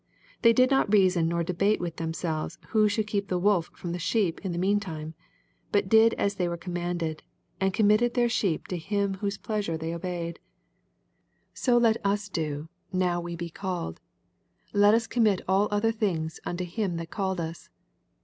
They 0.41 0.51
did 0.51 0.71
not 0.71 0.91
reason 0.91 1.27
nor 1.27 1.43
debate 1.43 1.79
with 1.79 1.97
themselyes 1.97 2.57
who 2.69 2.89
should 2.89 3.05
iEeep 3.05 3.27
the 3.27 3.37
wolf 3.37 3.69
from 3.75 3.91
the 3.91 3.99
sheep 3.99 4.41
in 4.43 4.51
tiie 4.51 4.57
meantime, 4.57 5.13
but 5.71 5.89
did 5.89 6.15
as 6.15 6.33
they 6.33 6.47
were 6.49 6.57
commanded, 6.57 7.21
and 7.59 7.71
committed 7.71 8.15
their 8.15 8.27
sheep 8.27 8.65
to 8.69 8.77
him 8.79 9.17
whose 9.19 9.37
pleasure 9.37 9.77
they 9.77 9.93
obeyed. 9.93 10.39
So 11.53 11.77
let 11.77 12.03
us 12.03 12.29
do, 12.29 12.67
now 12.91 13.21
we 13.21 13.35
be 13.35 13.51
called; 13.51 13.99
let 14.73 14.95
us 14.95 15.05
commit 15.05 15.41
all 15.47 15.67
other 15.69 15.91
things 15.91 16.39
unto 16.47 16.65
him 16.65 16.95
that 16.95 17.11
called 17.11 17.39
us. 17.39 17.69